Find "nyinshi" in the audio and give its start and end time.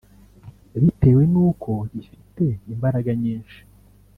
3.21-3.59